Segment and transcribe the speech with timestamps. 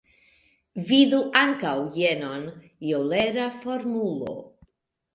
[0.87, 2.49] Vidu ankaŭ jenon:
[2.97, 4.37] Eŭlera formulo.